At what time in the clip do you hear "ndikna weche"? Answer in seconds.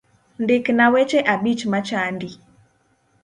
0.41-1.19